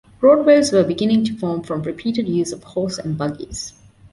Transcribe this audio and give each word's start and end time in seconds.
Roadways 0.19 0.71
were 0.71 0.83
beginning 0.83 1.23
to 1.25 1.37
form 1.37 1.61
from 1.61 1.83
repeated 1.83 2.27
use 2.27 2.51
of 2.51 2.63
horse 2.63 2.97
and 2.97 3.15
buggies. 3.19 3.73